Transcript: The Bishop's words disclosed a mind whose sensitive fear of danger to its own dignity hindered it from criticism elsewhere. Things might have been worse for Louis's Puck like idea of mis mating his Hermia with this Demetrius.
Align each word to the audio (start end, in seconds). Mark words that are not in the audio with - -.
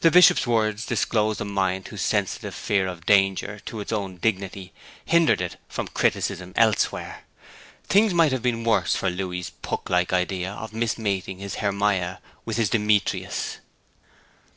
The 0.00 0.10
Bishop's 0.10 0.44
words 0.44 0.84
disclosed 0.86 1.40
a 1.40 1.44
mind 1.44 1.86
whose 1.86 2.02
sensitive 2.02 2.52
fear 2.52 2.88
of 2.88 3.06
danger 3.06 3.60
to 3.66 3.78
its 3.78 3.92
own 3.92 4.16
dignity 4.16 4.72
hindered 5.04 5.40
it 5.40 5.56
from 5.68 5.86
criticism 5.86 6.52
elsewhere. 6.56 7.22
Things 7.84 8.12
might 8.12 8.32
have 8.32 8.42
been 8.42 8.64
worse 8.64 8.96
for 8.96 9.08
Louis's 9.08 9.50
Puck 9.50 9.88
like 9.88 10.12
idea 10.12 10.50
of 10.52 10.72
mis 10.72 10.98
mating 10.98 11.38
his 11.38 11.58
Hermia 11.62 12.20
with 12.44 12.56
this 12.56 12.70
Demetrius. 12.70 13.58